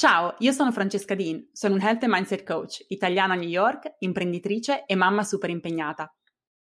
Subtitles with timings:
[0.00, 3.96] Ciao, io sono Francesca Dean, sono un Health and Mindset Coach, italiana a New York,
[3.98, 6.10] imprenditrice e mamma super impegnata.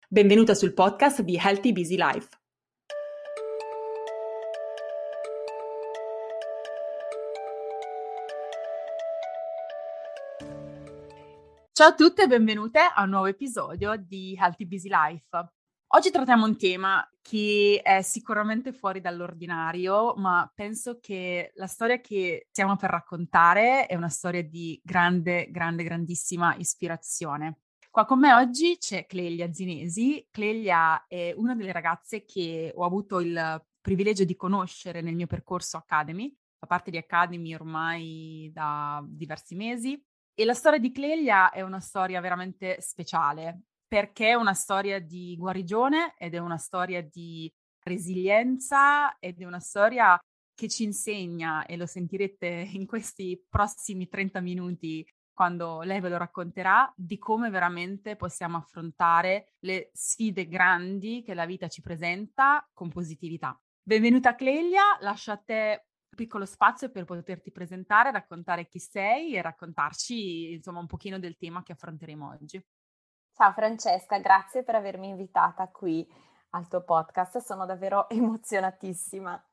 [0.10, 2.28] Benvenuta sul podcast di Healthy Busy Life.
[11.72, 15.61] Ciao a tutte e benvenute a un nuovo episodio di Healthy Busy Life.
[15.94, 22.48] Oggi trattiamo un tema che è sicuramente fuori dall'ordinario, ma penso che la storia che
[22.50, 27.58] stiamo per raccontare è una storia di grande, grande, grandissima ispirazione.
[27.90, 30.26] Qua con me oggi c'è Clelia Zinesi.
[30.32, 35.76] Clelia è una delle ragazze che ho avuto il privilegio di conoscere nel mio percorso
[35.76, 40.02] Academy, fa parte di Academy ormai da diversi mesi.
[40.34, 45.36] E la storia di Clelia è una storia veramente speciale perché è una storia di
[45.38, 47.52] guarigione ed è una storia di
[47.84, 50.18] resilienza ed è una storia
[50.56, 56.16] che ci insegna, e lo sentirete in questi prossimi 30 minuti quando lei ve lo
[56.16, 62.88] racconterà, di come veramente possiamo affrontare le sfide grandi che la vita ci presenta con
[62.88, 63.62] positività.
[63.84, 69.42] Benvenuta Clelia, lascio a te un piccolo spazio per poterti presentare, raccontare chi sei e
[69.42, 72.64] raccontarci insomma un pochino del tema che affronteremo oggi.
[73.42, 76.08] Ciao Francesca, grazie per avermi invitata qui
[76.52, 79.44] al tuo podcast, sono davvero emozionatissima.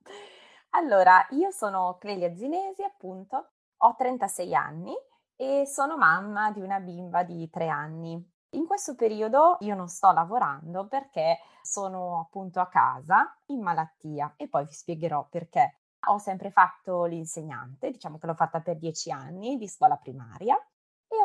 [0.73, 4.93] Allora, io sono Clelia Zinesi, appunto, ho 36 anni
[5.37, 8.23] e sono mamma di una bimba di 3 anni.
[8.51, 14.51] In questo periodo io non sto lavorando perché sono appunto a casa in malattia e
[14.51, 15.79] poi vi spiegherò perché.
[16.09, 20.63] Ho sempre fatto l'insegnante, diciamo che l'ho fatta per 10 anni di scuola primaria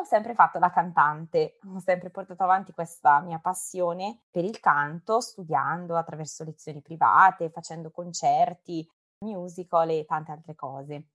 [0.04, 5.20] ho sempre fatto la cantante, ho sempre portato avanti questa mia passione per il canto,
[5.20, 8.86] studiando attraverso lezioni private, facendo concerti,
[9.24, 11.06] musical e tante altre cose.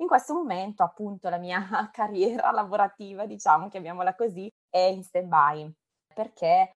[0.00, 5.72] In questo momento, appunto, la mia carriera lavorativa, diciamo, chiamiamola così, è in stand-by
[6.14, 6.72] perché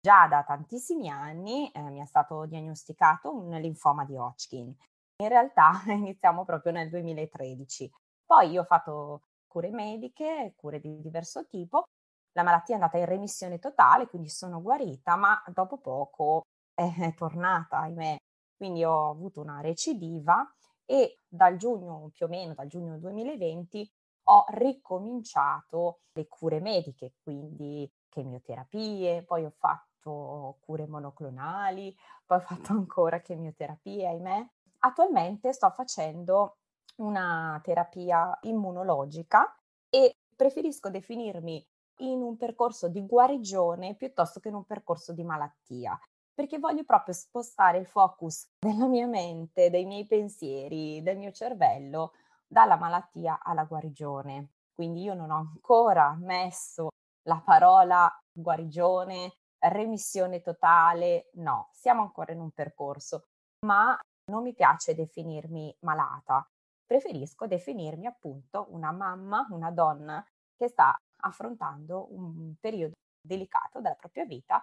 [0.00, 4.74] già da tantissimi anni eh, mi è stato diagnosticato un linfoma di Hodgkin.
[5.22, 7.88] In realtà iniziamo proprio nel 2013.
[8.26, 11.84] Poi ho fatto cure mediche, cure di diverso tipo.
[12.32, 16.42] La malattia è andata in remissione totale, quindi sono guarita, ma dopo poco
[16.74, 18.16] è tornata, ahimè.
[18.56, 20.46] Quindi ho avuto una recidiva
[20.84, 23.90] e dal giugno, più o meno dal giugno 2020,
[24.30, 31.94] ho ricominciato le cure mediche, quindi chemioterapie, poi ho fatto cure monoclonali,
[32.24, 34.46] poi ho fatto ancora chemioterapie, ahimè.
[34.80, 36.58] Attualmente sto facendo
[36.98, 39.54] una terapia immunologica
[39.88, 41.64] e preferisco definirmi
[42.00, 45.98] in un percorso di guarigione piuttosto che in un percorso di malattia,
[46.32, 52.12] perché voglio proprio spostare il focus della mia mente, dei miei pensieri, del mio cervello
[52.46, 54.52] dalla malattia alla guarigione.
[54.72, 56.90] Quindi io non ho ancora messo
[57.22, 63.24] la parola guarigione, remissione totale, no, siamo ancora in un percorso,
[63.66, 63.98] ma
[64.30, 66.48] non mi piace definirmi malata,
[66.88, 70.24] preferisco definirmi appunto una mamma, una donna
[70.56, 74.60] che sta affrontando un periodo delicato della propria vita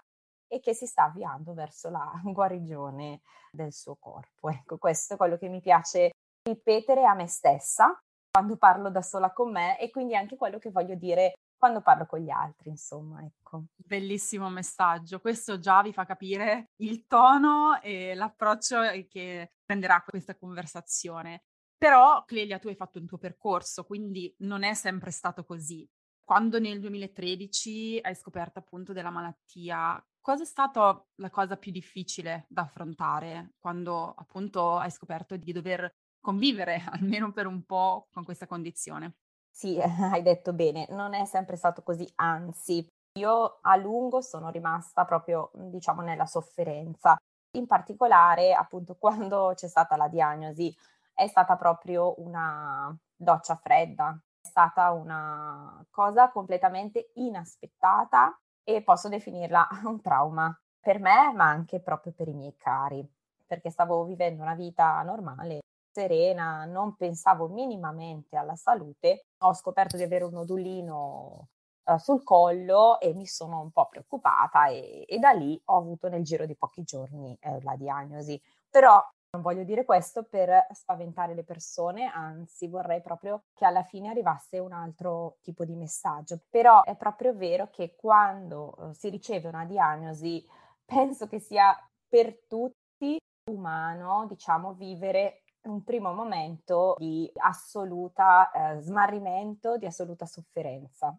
[0.48, 3.22] e che si sta avviando verso la guarigione
[3.52, 4.50] del suo corpo.
[4.50, 6.10] Ecco, questo è quello che mi piace
[6.44, 7.98] ripetere a me stessa
[8.32, 12.06] quando parlo da sola con me e quindi anche quello che voglio dire quando parlo
[12.06, 13.66] con gli altri, insomma, ecco.
[13.76, 15.20] Bellissimo messaggio.
[15.20, 21.44] Questo già vi fa capire il tono e l'approccio che prenderà questa conversazione.
[21.78, 25.88] Però, Clelia, tu hai fatto un tuo percorso, quindi non è sempre stato così.
[26.24, 32.46] Quando nel 2013 hai scoperto appunto della malattia, cosa è stata la cosa più difficile
[32.50, 38.48] da affrontare quando appunto hai scoperto di dover convivere almeno per un po' con questa
[38.48, 39.18] condizione?
[39.52, 39.80] Sì,
[40.12, 42.86] hai detto bene, non è sempre stato così, anzi,
[43.20, 47.16] io a lungo sono rimasta proprio, diciamo, nella sofferenza.
[47.56, 50.76] In particolare, appunto, quando c'è stata la diagnosi
[51.16, 59.68] è stata proprio una doccia fredda, è stata una cosa completamente inaspettata e posso definirla
[59.86, 63.08] un trauma per me, ma anche proprio per i miei cari,
[63.48, 65.62] perché stavo vivendo una vita normale,
[65.92, 69.28] serena, non pensavo minimamente alla salute.
[69.40, 71.48] Ho scoperto di avere un nodulino
[71.86, 76.10] uh, sul collo e mi sono un po' preoccupata e, e da lì ho avuto
[76.10, 78.40] nel giro di pochi giorni eh, la diagnosi.
[78.70, 79.02] Però
[79.36, 84.60] non voglio dire questo per spaventare le persone, anzi vorrei proprio che alla fine arrivasse
[84.60, 86.40] un altro tipo di messaggio.
[86.50, 90.46] Però è proprio vero che quando eh, si riceve una diagnosi,
[90.86, 91.78] penso che sia
[92.08, 93.20] per tutti
[93.52, 101.14] umano, diciamo, vivere un primo momento di assoluta eh, smarrimento, di assoluta sofferenza.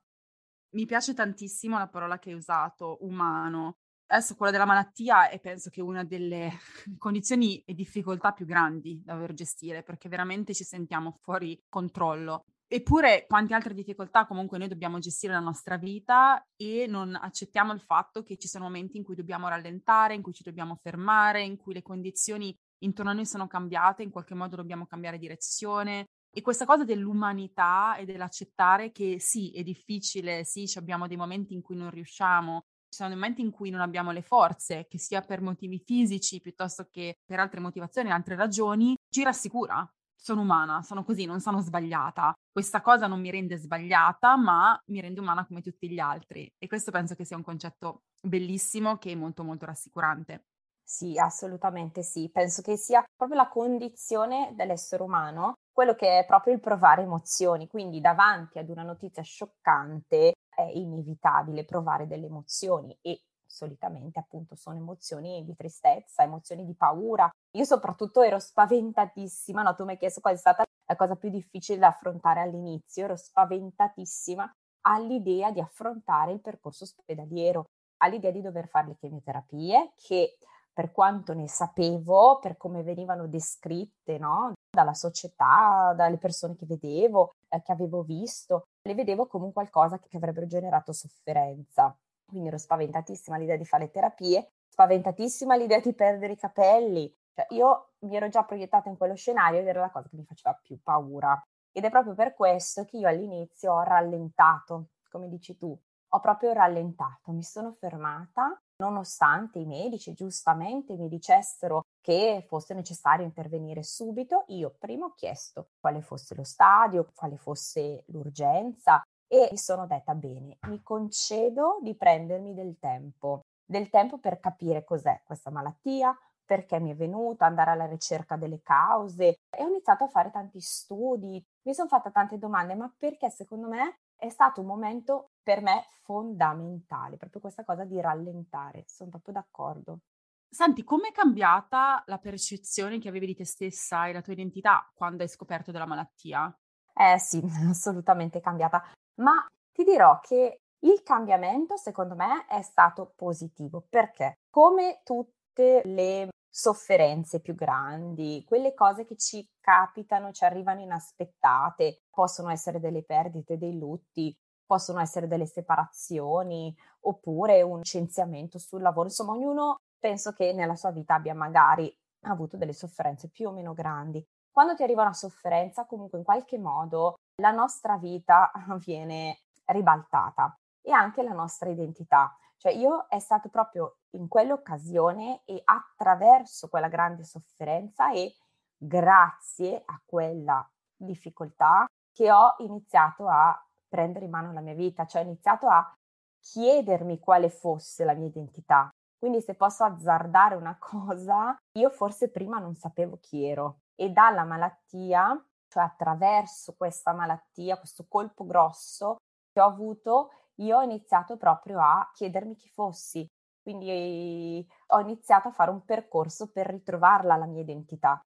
[0.71, 3.77] Mi piace tantissimo la parola che hai usato, umano.
[4.09, 6.51] Adesso quella della malattia è penso che una delle
[6.97, 12.45] condizioni e difficoltà più grandi da dover gestire, perché veramente ci sentiamo fuori controllo.
[12.69, 17.81] Eppure, quante altre difficoltà comunque noi dobbiamo gestire la nostra vita e non accettiamo il
[17.81, 21.57] fatto che ci sono momenti in cui dobbiamo rallentare, in cui ci dobbiamo fermare, in
[21.57, 26.07] cui le condizioni intorno a noi sono cambiate, in qualche modo dobbiamo cambiare direzione.
[26.29, 31.63] E questa cosa dell'umanità e dell'accettare che sì, è difficile, sì, abbiamo dei momenti in
[31.63, 32.65] cui non riusciamo,
[32.97, 36.41] ci sono dei momenti in cui non abbiamo le forze, che sia per motivi fisici
[36.41, 39.87] piuttosto che per altre motivazioni, altre ragioni, ci rassicura
[40.19, 42.33] sono umana, sono così, non sono sbagliata.
[42.51, 46.51] Questa cosa non mi rende sbagliata, ma mi rende umana come tutti gli altri.
[46.59, 50.47] E questo penso che sia un concetto bellissimo che è molto molto rassicurante.
[50.83, 52.31] Sì, assolutamente sì.
[52.33, 57.69] Penso che sia proprio la condizione dell'essere umano, quello che è proprio il provare emozioni.
[57.69, 64.77] Quindi davanti ad una notizia scioccante è inevitabile provare delle emozioni e solitamente appunto sono
[64.77, 67.31] emozioni di tristezza, emozioni di paura.
[67.53, 71.29] Io soprattutto ero spaventatissima, no, tu mi hai chiesto qual è stata la cosa più
[71.31, 74.51] difficile da affrontare all'inizio, ero spaventatissima
[74.83, 77.67] all'idea di affrontare il percorso ospedaliero,
[77.99, 80.39] all'idea di dover fare le chemioterapie che
[80.73, 84.53] per quanto ne sapevo, per come venivano descritte no?
[84.71, 90.17] dalla società, dalle persone che vedevo, eh, che avevo visto, le vedevo come qualcosa che
[90.17, 91.97] avrebbero generato sofferenza.
[92.25, 97.15] Quindi ero spaventatissima all'idea di fare terapie, spaventatissima all'idea di perdere i capelli.
[97.35, 100.25] Cioè, io mi ero già proiettata in quello scenario ed era la cosa che mi
[100.25, 101.41] faceva più paura.
[101.73, 106.53] Ed è proprio per questo che io all'inizio ho rallentato, come dici tu, ho proprio
[106.53, 114.45] rallentato, mi sono fermata, nonostante i medici giustamente mi dicessero che fosse necessario intervenire subito,
[114.49, 120.15] io prima ho chiesto quale fosse lo stadio, quale fosse l'urgenza, e mi sono detta
[120.15, 126.79] bene, mi concedo di prendermi del tempo, del tempo per capire cos'è questa malattia, perché
[126.79, 131.45] mi è venuta, andare alla ricerca delle cause e ho iniziato a fare tanti studi,
[131.63, 135.87] mi sono fatta tante domande, ma perché secondo me è stato un momento per me
[136.03, 140.01] fondamentale, proprio questa cosa di rallentare, sono proprio d'accordo.
[140.49, 145.23] Senti, com'è cambiata la percezione che avevi di te stessa e la tua identità quando
[145.23, 146.53] hai scoperto della malattia?
[146.93, 147.41] Eh sì,
[147.71, 148.83] assolutamente cambiata
[149.21, 156.29] ma ti dirò che il cambiamento secondo me è stato positivo perché come tutte le
[156.49, 163.59] sofferenze più grandi, quelle cose che ci capitano, ci arrivano inaspettate, possono essere delle perdite,
[163.59, 170.53] dei lutti, possono essere delle separazioni oppure un licenziamento sul lavoro, insomma ognuno penso che
[170.53, 174.25] nella sua vita abbia magari avuto delle sofferenze più o meno grandi.
[174.51, 178.51] Quando ti arriva una sofferenza, comunque in qualche modo la nostra vita
[178.85, 182.37] viene ribaltata e anche la nostra identità.
[182.57, 188.35] Cioè io è stato proprio in quell'occasione e attraverso quella grande sofferenza e
[188.77, 193.66] grazie a quella difficoltà che ho iniziato a
[193.97, 195.91] prendere in mano la mia vita, cioè ho iniziato a
[196.39, 198.91] chiedermi quale fosse la mia identità.
[199.19, 204.45] Quindi se posso azzardare una cosa, io forse prima non sapevo chi ero e dalla
[204.45, 209.17] malattia cioè attraverso questa malattia, questo colpo grosso
[209.53, 213.27] che ho avuto, io ho iniziato proprio a chiedermi chi fossi.
[213.63, 218.21] Quindi ho iniziato a fare un percorso per ritrovarla la mia identità.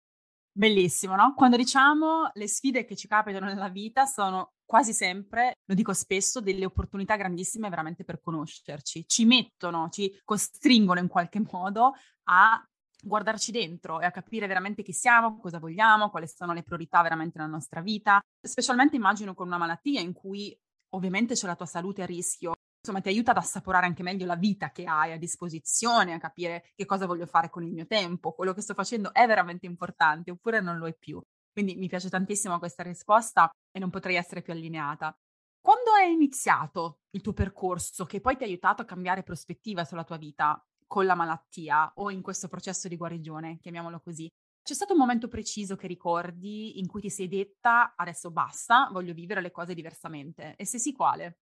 [0.50, 1.34] Bellissimo, no?
[1.34, 6.40] Quando diciamo le sfide che ci capitano nella vita sono quasi sempre, lo dico spesso,
[6.40, 9.04] delle opportunità grandissime veramente per conoscerci.
[9.06, 11.94] Ci mettono, ci costringono in qualche modo
[12.24, 12.62] a
[13.02, 17.38] guardarci dentro e a capire veramente chi siamo, cosa vogliamo, quali sono le priorità veramente
[17.38, 20.58] nella nostra vita, specialmente immagino con una malattia in cui
[20.90, 24.36] ovviamente c'è la tua salute a rischio, insomma ti aiuta ad assaporare anche meglio la
[24.36, 28.32] vita che hai a disposizione, a capire che cosa voglio fare con il mio tempo,
[28.32, 31.22] quello che sto facendo è veramente importante oppure non lo è più.
[31.56, 35.16] Quindi mi piace tantissimo questa risposta e non potrei essere più allineata.
[35.58, 40.04] Quando è iniziato il tuo percorso che poi ti ha aiutato a cambiare prospettiva sulla
[40.04, 44.28] tua vita, con la malattia o in questo processo di guarigione, chiamiamolo così.
[44.62, 49.14] C'è stato un momento preciso che ricordi in cui ti sei detta adesso basta, voglio
[49.14, 50.56] vivere le cose diversamente?
[50.56, 51.38] E se sì, quale?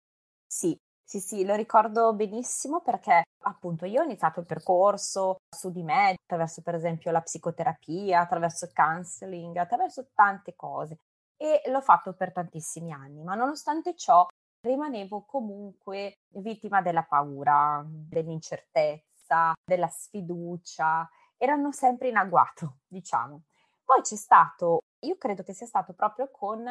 [0.46, 5.82] Sì, sì, sì, lo ricordo benissimo perché appunto io ho iniziato il percorso su di
[5.82, 10.98] me attraverso per esempio la psicoterapia, attraverso il counseling, attraverso tante cose
[11.36, 14.26] e l'ho fatto per tantissimi anni, ma nonostante ciò
[14.66, 23.42] rimanevo comunque vittima della paura, dell'incertezza, della sfiducia, erano sempre in agguato, diciamo.
[23.84, 26.64] Poi c'è stato, io credo che sia stato proprio con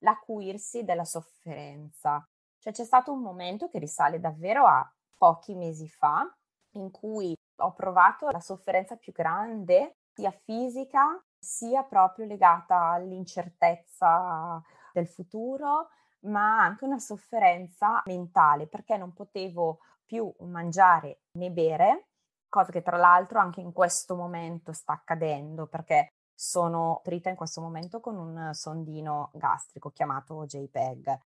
[0.00, 2.22] l'acuirsi della sofferenza.
[2.68, 6.30] Cioè c'è stato un momento che risale davvero a pochi mesi fa,
[6.72, 14.60] in cui ho provato la sofferenza più grande, sia fisica, sia proprio legata all'incertezza
[14.92, 15.88] del futuro,
[16.26, 22.08] ma anche una sofferenza mentale, perché non potevo più mangiare né bere,
[22.50, 27.62] cosa che tra l'altro anche in questo momento sta accadendo, perché sono trita in questo
[27.62, 31.18] momento con un sondino gastrico chiamato JPEG.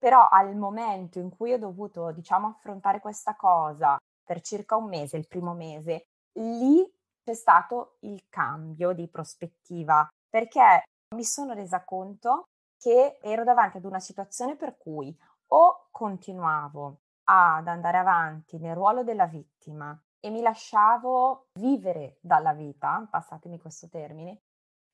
[0.00, 5.18] Però al momento in cui ho dovuto, diciamo, affrontare questa cosa per circa un mese,
[5.18, 6.06] il primo mese,
[6.38, 6.82] lì
[7.22, 12.44] c'è stato il cambio di prospettiva, perché mi sono resa conto
[12.78, 15.14] che ero davanti ad una situazione per cui
[15.48, 23.06] o continuavo ad andare avanti nel ruolo della vittima e mi lasciavo vivere dalla vita,
[23.10, 24.40] passatemi questo termine,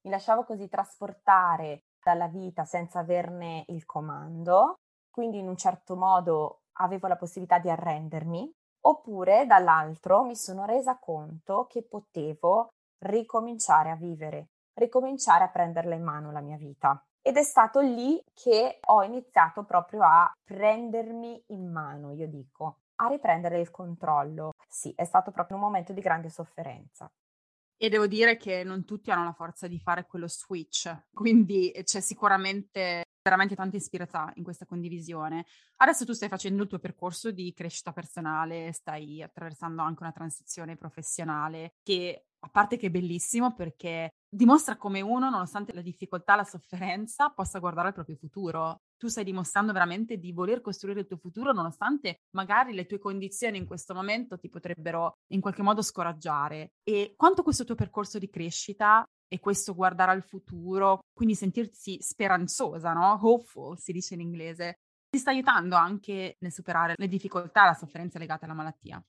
[0.02, 4.76] mi lasciavo così trasportare dalla vita senza averne il comando,
[5.16, 10.98] quindi in un certo modo avevo la possibilità di arrendermi, oppure dall'altro mi sono resa
[10.98, 12.68] conto che potevo
[12.98, 17.02] ricominciare a vivere, ricominciare a prenderla in mano la mia vita.
[17.22, 23.08] Ed è stato lì che ho iniziato proprio a prendermi in mano, io dico, a
[23.08, 24.50] riprendere il controllo.
[24.68, 27.10] Sì, è stato proprio un momento di grande sofferenza.
[27.78, 32.00] E devo dire che non tutti hanno la forza di fare quello switch, quindi c'è
[32.00, 35.46] sicuramente veramente tanta ispirazione in questa condivisione.
[35.76, 40.76] Adesso tu stai facendo il tuo percorso di crescita personale, stai attraversando anche una transizione
[40.76, 46.44] professionale che a parte che è bellissimo perché dimostra come uno, nonostante la difficoltà, la
[46.44, 48.82] sofferenza, possa guardare al proprio futuro.
[48.96, 53.58] Tu stai dimostrando veramente di voler costruire il tuo futuro, nonostante magari le tue condizioni
[53.58, 56.74] in questo momento ti potrebbero in qualche modo scoraggiare.
[56.84, 62.92] E quanto questo tuo percorso di crescita e questo guardare al futuro, quindi sentirsi speranzosa,
[62.92, 63.18] no?
[63.22, 64.74] Hopeful si dice in inglese,
[65.08, 69.02] ti sta aiutando anche nel superare le difficoltà, la sofferenza legate alla malattia.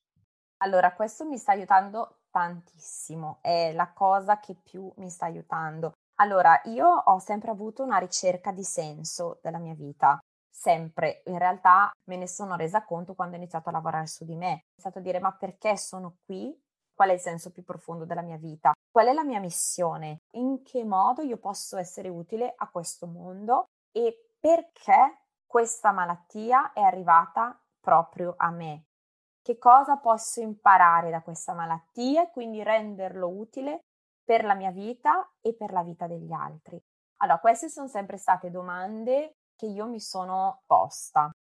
[0.64, 5.92] Allora, questo mi sta aiutando tantissimo, è la cosa che più mi sta aiutando.
[6.20, 10.18] Allora, io ho sempre avuto una ricerca di senso della mia vita,
[10.50, 11.22] sempre.
[11.26, 14.52] In realtà me ne sono resa conto quando ho iniziato a lavorare su di me.
[14.52, 16.60] Ho iniziato a dire, ma perché sono qui?
[16.98, 18.74] Qual è il senso più profondo della mia vita?
[18.90, 20.22] Qual è la mia missione?
[20.32, 23.66] In che modo io posso essere utile a questo mondo?
[23.92, 28.88] E perché questa malattia è arrivata proprio a me?
[29.48, 33.86] che cosa posso imparare da questa malattia e quindi renderlo utile
[34.22, 36.78] per la mia vita e per la vita degli altri.
[37.22, 41.32] Allora, queste sono sempre state domande che io mi sono posta,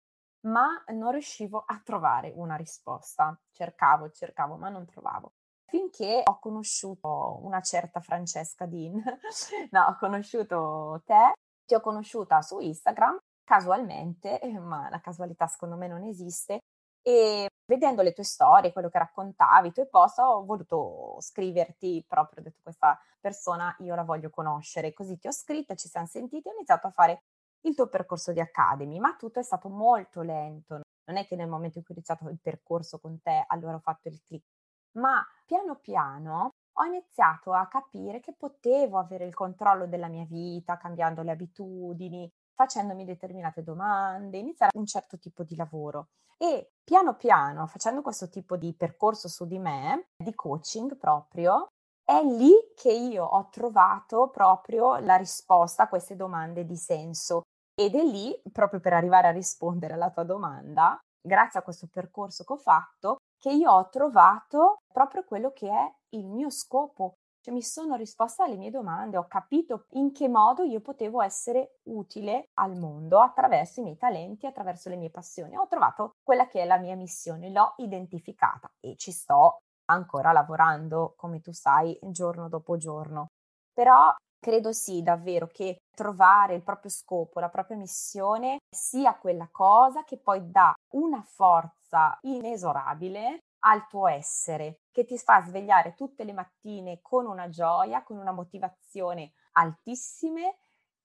[0.45, 3.37] ma non riuscivo a trovare una risposta.
[3.51, 5.33] Cercavo, cercavo, ma non trovavo.
[5.69, 9.01] Finché ho conosciuto una certa Francesca Dean,
[9.71, 11.33] no, ho conosciuto te,
[11.65, 16.59] ti ho conosciuta su Instagram casualmente, ma la casualità secondo me non esiste,
[17.01, 22.41] e vedendo le tue storie, quello che raccontavi, i tuoi post, ho voluto scriverti proprio,
[22.41, 26.49] ho detto questa persona io la voglio conoscere, così ti ho scritto, ci siamo sentiti,
[26.49, 27.23] ho iniziato a fare
[27.61, 31.47] il tuo percorso di Academy, ma tutto è stato molto lento, non è che nel
[31.47, 34.45] momento in cui ho iniziato il percorso con te allora ho fatto il click,
[34.93, 40.77] ma piano piano ho iniziato a capire che potevo avere il controllo della mia vita,
[40.77, 46.09] cambiando le abitudini, facendomi determinate domande, iniziare un certo tipo di lavoro.
[46.37, 51.67] E piano piano, facendo questo tipo di percorso su di me, di coaching proprio,
[52.03, 57.41] è lì che io ho trovato proprio la risposta a queste domande di senso.
[57.73, 62.43] Ed è lì, proprio per arrivare a rispondere alla tua domanda, grazie a questo percorso
[62.43, 67.53] che ho fatto, che io ho trovato proprio quello che è il mio scopo, cioè
[67.53, 72.49] mi sono risposta alle mie domande, ho capito in che modo io potevo essere utile
[72.55, 75.55] al mondo attraverso i miei talenti, attraverso le mie passioni.
[75.55, 81.13] Ho trovato quella che è la mia missione, l'ho identificata e ci sto ancora lavorando,
[81.15, 83.27] come tu sai, giorno dopo giorno.
[83.73, 90.03] Però credo sì, davvero, che trovare il proprio scopo, la propria missione sia quella cosa
[90.03, 91.76] che poi dà una forza
[92.21, 98.17] inesorabile al tuo essere, che ti fa svegliare tutte le mattine con una gioia, con
[98.17, 100.57] una motivazione altissime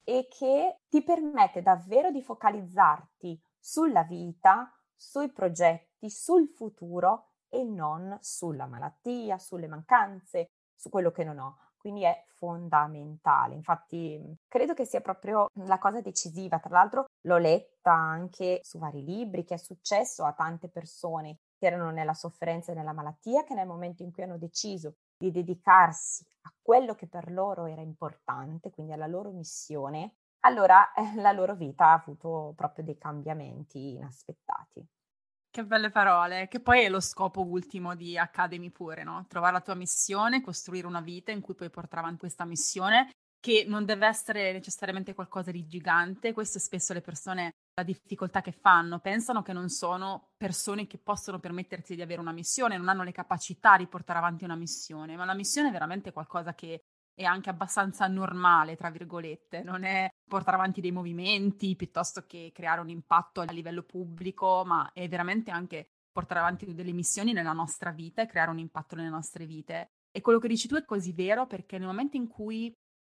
[0.04, 8.16] e che ti permette davvero di focalizzarti sulla vita, sui progetti, sul futuro e non
[8.20, 11.58] sulla malattia, sulle mancanze, su quello che non ho.
[11.82, 13.56] Quindi è fondamentale.
[13.56, 16.60] Infatti, credo che sia proprio la cosa decisiva.
[16.60, 21.66] Tra l'altro, l'ho letta anche su vari libri che è successo a tante persone che
[21.66, 26.24] erano nella sofferenza e nella malattia, che nel momento in cui hanno deciso di dedicarsi
[26.42, 31.56] a quello che per loro era importante, quindi alla loro missione, allora eh, la loro
[31.56, 34.86] vita ha avuto proprio dei cambiamenti inaspettati.
[35.54, 39.26] Che belle parole, che poi è lo scopo ultimo di Academy pure, no?
[39.28, 43.66] Trovare la tua missione, costruire una vita in cui puoi portare avanti questa missione, che
[43.68, 46.32] non deve essere necessariamente qualcosa di gigante.
[46.32, 51.38] Questo spesso le persone, la difficoltà che fanno, pensano che non sono persone che possono
[51.38, 55.26] permettersi di avere una missione, non hanno le capacità di portare avanti una missione, ma
[55.26, 56.80] la missione è veramente qualcosa che
[57.14, 62.80] è anche abbastanza normale, tra virgolette, non è portare avanti dei movimenti piuttosto che creare
[62.80, 67.90] un impatto a livello pubblico, ma è veramente anche portare avanti delle missioni nella nostra
[67.90, 69.92] vita e creare un impatto nelle nostre vite.
[70.10, 72.72] E quello che dici tu è così vero perché nel momento in cui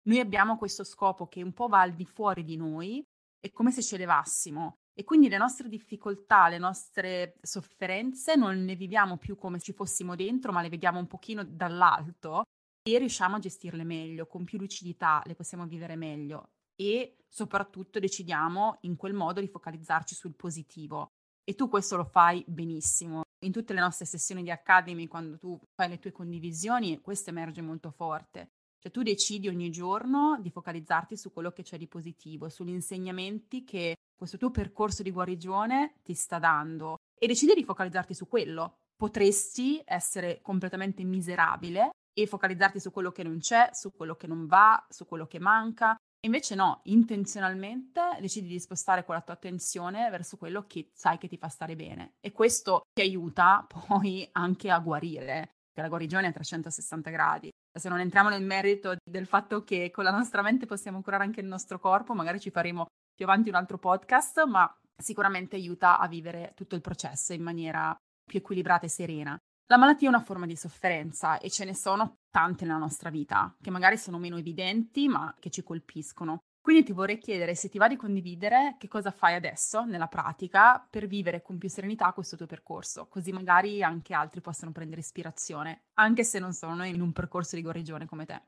[0.06, 3.04] noi abbiamo questo scopo che un po' va al di fuori di noi,
[3.40, 4.78] è come se ci elevassimo.
[4.96, 10.16] E quindi le nostre difficoltà, le nostre sofferenze non ne viviamo più come ci fossimo
[10.16, 12.44] dentro, ma le vediamo un pochino dall'alto
[12.86, 18.80] e riusciamo a gestirle meglio, con più lucidità le possiamo vivere meglio e soprattutto decidiamo
[18.82, 21.08] in quel modo di focalizzarci sul positivo.
[21.46, 23.22] E tu questo lo fai benissimo.
[23.46, 27.62] In tutte le nostre sessioni di Academy, quando tu fai le tue condivisioni, questo emerge
[27.62, 28.52] molto forte.
[28.80, 33.64] Cioè tu decidi ogni giorno di focalizzarti su quello che c'è di positivo, sugli insegnamenti
[33.64, 38.80] che questo tuo percorso di guarigione ti sta dando e decidi di focalizzarti su quello.
[38.96, 44.46] Potresti essere completamente miserabile e focalizzarti su quello che non c'è, su quello che non
[44.48, 45.96] va, su quello che manca.
[46.26, 51.28] Invece no, intenzionalmente decidi di spostare con la tua attenzione verso quello che sai che
[51.28, 56.28] ti fa stare bene e questo ti aiuta poi anche a guarire, che la guarigione
[56.28, 57.50] è a 360 gradi.
[57.78, 61.42] Se non entriamo nel merito del fatto che con la nostra mente possiamo curare anche
[61.42, 66.08] il nostro corpo, magari ci faremo più avanti un altro podcast, ma sicuramente aiuta a
[66.08, 69.38] vivere tutto il processo in maniera più equilibrata e serena.
[69.68, 73.56] La malattia è una forma di sofferenza e ce ne sono tante nella nostra vita,
[73.62, 76.40] che magari sono meno evidenti, ma che ci colpiscono.
[76.62, 80.86] Quindi ti vorrei chiedere se ti va di condividere che cosa fai adesso nella pratica
[80.90, 85.84] per vivere con più serenità questo tuo percorso, così magari anche altri possono prendere ispirazione,
[85.96, 88.42] anche se non sono in un percorso di guarigione come te.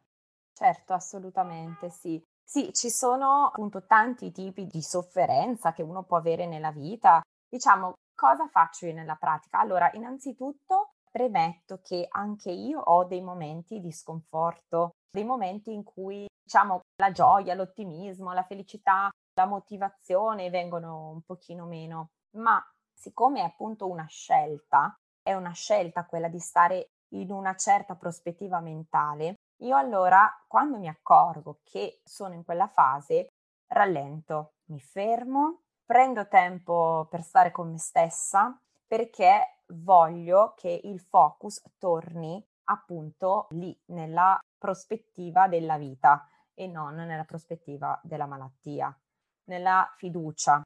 [0.54, 2.21] Certo, assolutamente sì.
[2.41, 7.21] Sì, ci sono appunto tanti tipi di sofferenza che uno può avere nella vita.
[7.49, 9.60] Diciamo, cosa faccio io nella pratica?
[9.60, 16.28] Allora, innanzitutto premetto che anche io ho dei momenti di sconforto, dei momenti in cui
[16.43, 22.62] diciamo la gioia, l'ottimismo, la felicità, la motivazione vengono un pochino meno, ma
[22.93, 28.60] siccome è appunto una scelta, è una scelta quella di stare in una certa prospettiva
[28.60, 33.30] mentale, io allora quando mi accorgo che sono in quella fase,
[33.67, 41.62] rallento, mi fermo, prendo tempo per stare con me stessa perché voglio che il focus
[41.78, 48.97] torni appunto lì nella prospettiva della vita e non nella prospettiva della malattia,
[49.45, 50.62] nella fiducia.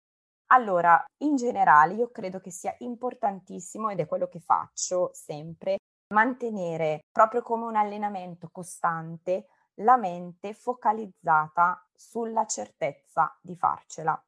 [0.52, 5.78] Allora, in generale, io credo che sia importantissimo, ed è quello che faccio sempre,
[6.14, 14.20] mantenere proprio come un allenamento costante la mente focalizzata sulla certezza di farcela.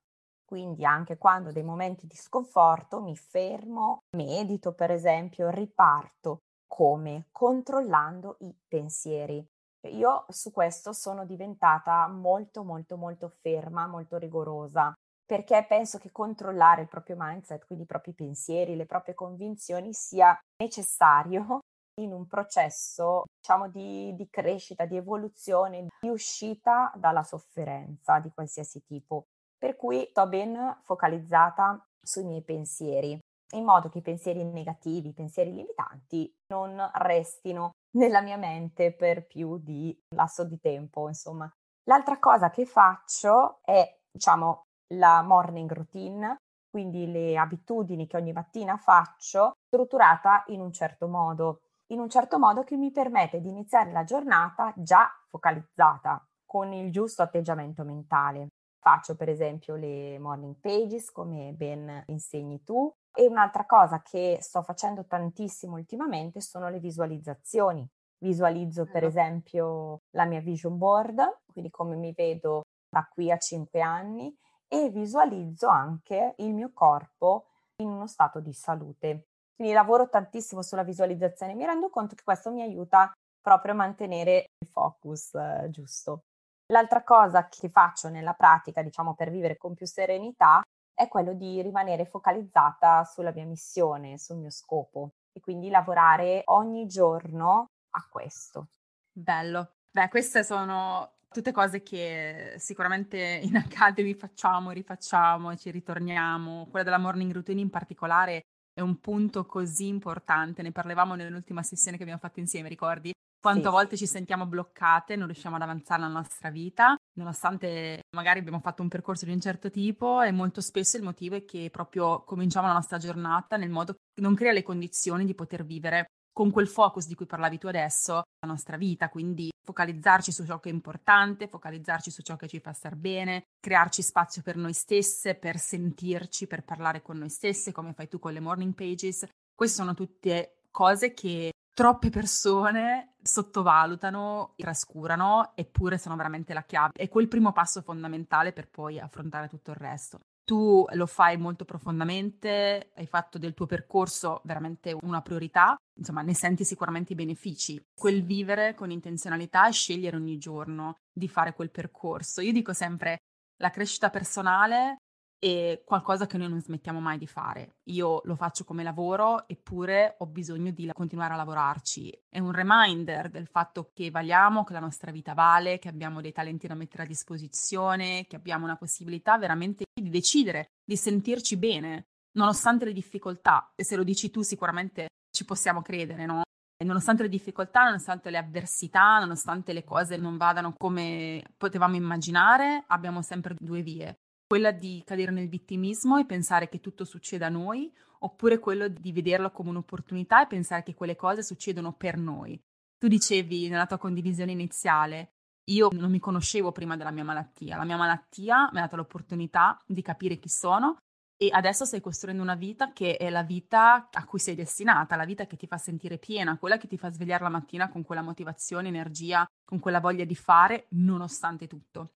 [0.51, 6.39] Quindi anche quando ho dei momenti di sconforto mi fermo, medito per esempio, riparto.
[6.67, 7.27] Come?
[7.31, 9.41] Controllando i pensieri.
[9.87, 14.93] Io su questo sono diventata molto molto molto ferma, molto rigorosa,
[15.25, 20.37] perché penso che controllare il proprio mindset, quindi i propri pensieri, le proprie convinzioni sia
[20.61, 21.61] necessario
[22.01, 28.83] in un processo, diciamo, di, di crescita, di evoluzione, di uscita dalla sofferenza di qualsiasi
[28.83, 29.27] tipo
[29.61, 33.19] per cui sto ben focalizzata sui miei pensieri,
[33.53, 39.27] in modo che i pensieri negativi, i pensieri limitanti non restino nella mia mente per
[39.27, 41.47] più di lasso di tempo, insomma.
[41.83, 44.63] L'altra cosa che faccio è, diciamo,
[44.95, 51.59] la morning routine, quindi le abitudini che ogni mattina faccio, strutturata in un certo modo,
[51.93, 56.91] in un certo modo che mi permette di iniziare la giornata già focalizzata, con il
[56.91, 58.47] giusto atteggiamento mentale.
[58.83, 64.63] Faccio per esempio le morning pages come ben insegni tu e un'altra cosa che sto
[64.63, 67.87] facendo tantissimo ultimamente sono le visualizzazioni.
[68.17, 73.81] Visualizzo per esempio la mia vision board, quindi come mi vedo da qui a 5
[73.81, 74.35] anni
[74.67, 77.49] e visualizzo anche il mio corpo
[77.83, 79.27] in uno stato di salute.
[79.55, 84.45] Quindi lavoro tantissimo sulla visualizzazione, mi rendo conto che questo mi aiuta proprio a mantenere
[84.57, 86.23] il focus eh, giusto.
[86.71, 90.61] L'altra cosa che faccio nella pratica, diciamo, per vivere con più serenità
[90.93, 96.87] è quello di rimanere focalizzata sulla mia missione, sul mio scopo e quindi lavorare ogni
[96.87, 98.67] giorno a questo.
[99.11, 99.73] Bello.
[99.91, 106.67] Beh, queste sono tutte cose che sicuramente in Academy facciamo, rifacciamo, ci ritorniamo.
[106.69, 110.61] Quella della morning routine in particolare è un punto così importante.
[110.61, 113.11] Ne parlavamo nell'ultima sessione che abbiamo fatto insieme, ricordi?
[113.41, 113.69] Quante sì.
[113.69, 118.83] volte ci sentiamo bloccate, non riusciamo ad avanzare nella nostra vita, nonostante magari abbiamo fatto
[118.83, 122.67] un percorso di un certo tipo e molto spesso il motivo è che proprio cominciamo
[122.67, 126.67] la nostra giornata nel modo che non crea le condizioni di poter vivere con quel
[126.67, 130.73] focus di cui parlavi tu adesso la nostra vita, quindi focalizzarci su ciò che è
[130.73, 135.57] importante, focalizzarci su ciò che ci fa star bene, crearci spazio per noi stesse, per
[135.57, 139.25] sentirci, per parlare con noi stesse, come fai tu con le morning pages.
[139.53, 146.91] Queste sono tutte cose che troppe persone sottovalutano, trascurano, eppure sono veramente la chiave.
[146.93, 150.19] È quel primo passo fondamentale per poi affrontare tutto il resto.
[150.43, 156.33] Tu lo fai molto profondamente, hai fatto del tuo percorso veramente una priorità, insomma ne
[156.33, 157.81] senti sicuramente i benefici.
[157.93, 162.41] Quel vivere con intenzionalità e scegliere ogni giorno di fare quel percorso.
[162.41, 163.19] Io dico sempre,
[163.57, 164.97] la crescita personale
[165.43, 167.77] è qualcosa che noi non smettiamo mai di fare.
[167.85, 172.25] Io lo faccio come lavoro, eppure ho bisogno di continuare a lavorarci.
[172.29, 176.31] È un reminder del fatto che valiamo, che la nostra vita vale, che abbiamo dei
[176.31, 182.09] talenti da mettere a disposizione, che abbiamo una possibilità veramente di decidere, di sentirci bene,
[182.37, 183.71] nonostante le difficoltà.
[183.75, 186.43] E se lo dici tu sicuramente ci possiamo credere, no?
[186.83, 193.23] Nonostante le difficoltà, nonostante le avversità, nonostante le cose non vadano come potevamo immaginare, abbiamo
[193.23, 194.19] sempre due vie
[194.51, 199.13] quella di cadere nel vittimismo e pensare che tutto succeda a noi, oppure quello di
[199.13, 202.61] vederlo come un'opportunità e pensare che quelle cose succedono per noi.
[202.97, 205.35] Tu dicevi nella tua condivisione iniziale,
[205.69, 209.81] io non mi conoscevo prima della mia malattia, la mia malattia mi ha dato l'opportunità
[209.87, 210.97] di capire chi sono
[211.37, 215.23] e adesso stai costruendo una vita che è la vita a cui sei destinata, la
[215.23, 218.21] vita che ti fa sentire piena, quella che ti fa svegliare la mattina con quella
[218.21, 222.15] motivazione, energia, con quella voglia di fare, nonostante tutto.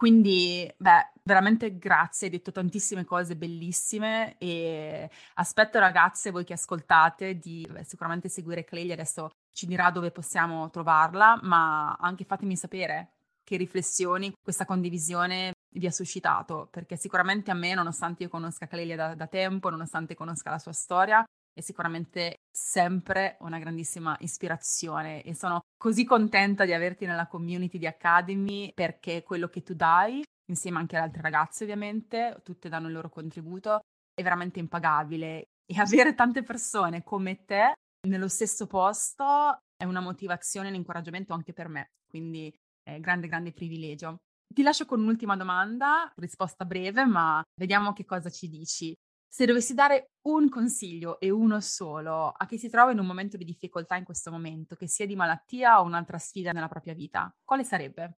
[0.00, 7.38] Quindi, beh, veramente grazie, hai detto tantissime cose bellissime e aspetto ragazze, voi che ascoltate,
[7.38, 13.10] di beh, sicuramente seguire Cleglia, adesso ci dirà dove possiamo trovarla, ma anche fatemi sapere
[13.44, 18.96] che riflessioni questa condivisione vi ha suscitato, perché sicuramente a me, nonostante io conosca Clelia
[18.96, 25.34] da, da tempo, nonostante conosca la sua storia, è sicuramente sempre una grandissima ispirazione e
[25.34, 30.78] sono così contenta di averti nella community di Academy perché quello che tu dai, insieme
[30.78, 33.80] anche ad altre ragazze ovviamente, tutte danno il loro contributo,
[34.12, 37.74] è veramente impagabile e avere tante persone come te
[38.08, 43.28] nello stesso posto è una motivazione e un incoraggiamento anche per me, quindi è grande,
[43.28, 44.18] grande privilegio.
[44.52, 48.94] Ti lascio con un'ultima domanda, risposta breve, ma vediamo che cosa ci dici.
[49.32, 53.36] Se dovessi dare un consiglio e uno solo a chi si trova in un momento
[53.36, 57.32] di difficoltà in questo momento, che sia di malattia o un'altra sfida nella propria vita,
[57.44, 58.18] quale sarebbe?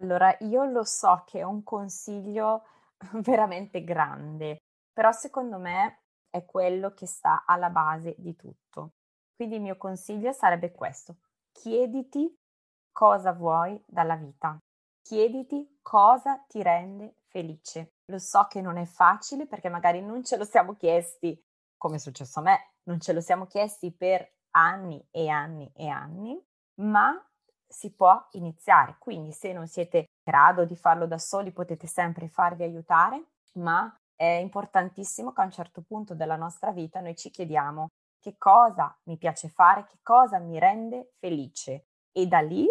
[0.00, 2.64] Allora, io lo so che è un consiglio
[3.22, 8.94] veramente grande, però secondo me è quello che sta alla base di tutto.
[9.36, 11.18] Quindi il mio consiglio sarebbe questo.
[11.52, 12.34] Chiediti
[12.90, 14.58] cosa vuoi dalla vita.
[15.02, 17.93] Chiediti cosa ti rende felice.
[18.06, 21.40] Lo so che non è facile perché magari non ce lo siamo chiesti,
[21.76, 25.88] come è successo a me, non ce lo siamo chiesti per anni e anni e
[25.88, 26.38] anni,
[26.80, 27.18] ma
[27.66, 28.96] si può iniziare.
[28.98, 33.92] Quindi se non siete in grado di farlo da soli potete sempre farvi aiutare, ma
[34.14, 37.88] è importantissimo che a un certo punto della nostra vita noi ci chiediamo
[38.20, 42.66] che cosa mi piace fare, che cosa mi rende felice e da lì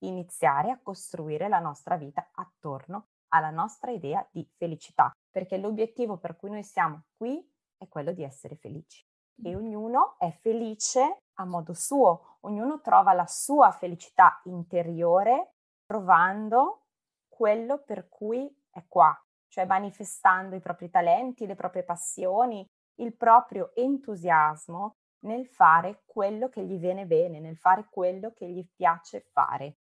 [0.00, 6.36] iniziare a costruire la nostra vita attorno alla nostra idea di felicità, perché l'obiettivo per
[6.36, 7.44] cui noi siamo qui
[7.76, 9.04] è quello di essere felici.
[9.42, 15.52] E ognuno è felice a modo suo, ognuno trova la sua felicità interiore
[15.86, 16.86] trovando
[17.28, 19.16] quello per cui è qua,
[19.48, 26.64] cioè manifestando i propri talenti, le proprie passioni, il proprio entusiasmo nel fare quello che
[26.64, 29.78] gli viene bene, nel fare quello che gli piace fare.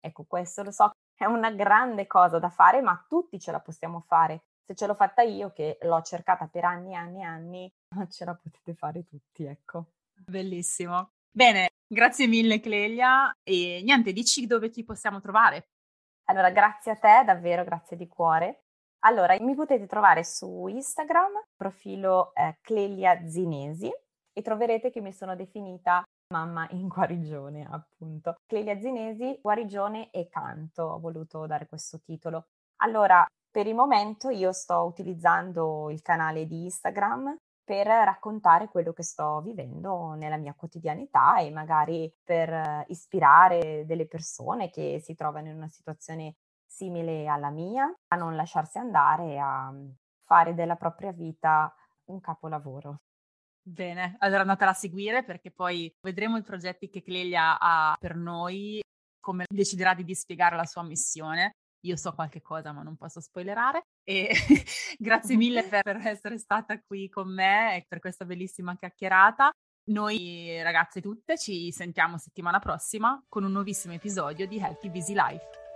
[0.00, 4.04] Ecco, questo lo so è una grande cosa da fare, ma tutti ce la possiamo
[4.06, 4.44] fare.
[4.64, 7.72] Se ce l'ho fatta io, che l'ho cercata per anni e anni e anni,
[8.08, 9.86] ce la potete fare tutti, ecco.
[10.14, 11.10] Bellissimo.
[11.30, 15.70] Bene, grazie mille Clelia e niente, dici dove ti possiamo trovare.
[16.30, 18.62] Allora, grazie a te, davvero grazie di cuore.
[19.00, 23.90] Allora, mi potete trovare su Instagram, profilo eh, Clelia Zinesi,
[24.32, 28.36] e troverete che mi sono definita mamma in guarigione, appunto.
[28.46, 32.48] Clelia Zinesi, guarigione e canto, ho voluto dare questo titolo.
[32.82, 39.02] Allora, per il momento io sto utilizzando il canale di Instagram per raccontare quello che
[39.02, 45.56] sto vivendo nella mia quotidianità e magari per ispirare delle persone che si trovano in
[45.56, 46.36] una situazione
[46.66, 49.72] simile alla mia a non lasciarsi andare a
[50.20, 53.00] fare della propria vita un capolavoro.
[53.68, 58.80] Bene, allora andatela a seguire perché poi vedremo i progetti che Clelia ha per noi,
[59.20, 61.56] come deciderà di dispiegare la sua missione.
[61.80, 63.82] Io so qualche cosa, ma non posso spoilerare.
[64.02, 64.30] E
[64.96, 69.50] grazie mille per, per essere stata qui con me e per questa bellissima chiacchierata.
[69.90, 75.67] Noi ragazze tutte ci sentiamo settimana prossima con un nuovissimo episodio di Healthy Busy Life.